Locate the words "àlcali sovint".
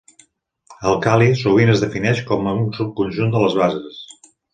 0.91-1.71